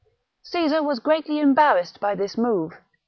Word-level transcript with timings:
Caesar 0.41 0.81
was 0.81 0.97
greatly 0.97 1.37
embarrassed 1.39 1.99
by 1.99 2.15
this 2.15 2.35
move. 2.35 2.73